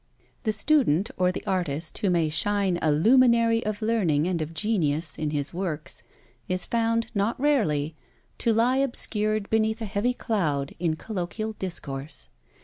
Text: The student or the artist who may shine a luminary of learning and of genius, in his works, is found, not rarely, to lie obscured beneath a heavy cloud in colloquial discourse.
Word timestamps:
The 0.45 0.51
student 0.51 1.11
or 1.15 1.31
the 1.31 1.45
artist 1.45 1.99
who 1.99 2.09
may 2.09 2.27
shine 2.29 2.79
a 2.81 2.91
luminary 2.91 3.63
of 3.63 3.83
learning 3.83 4.27
and 4.27 4.41
of 4.41 4.51
genius, 4.51 5.15
in 5.15 5.29
his 5.29 5.53
works, 5.53 6.01
is 6.47 6.65
found, 6.65 7.11
not 7.13 7.39
rarely, 7.39 7.95
to 8.39 8.51
lie 8.51 8.77
obscured 8.77 9.47
beneath 9.51 9.79
a 9.79 9.85
heavy 9.85 10.15
cloud 10.15 10.73
in 10.79 10.95
colloquial 10.95 11.53
discourse. 11.53 12.29